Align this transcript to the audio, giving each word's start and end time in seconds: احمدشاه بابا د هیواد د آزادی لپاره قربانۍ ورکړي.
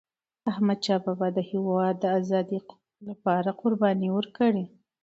احمدشاه 0.51 0.99
بابا 1.05 1.27
د 1.35 1.39
هیواد 1.51 1.95
د 1.99 2.05
آزادی 2.19 2.59
لپاره 3.07 3.49
قربانۍ 3.61 4.09
ورکړي. 4.13 4.63